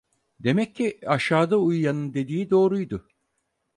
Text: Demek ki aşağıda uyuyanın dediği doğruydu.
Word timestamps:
Demek 0.43 0.75
ki 0.75 0.99
aşağıda 1.07 1.57
uyuyanın 1.57 2.13
dediği 2.13 2.49
doğruydu. 2.49 3.07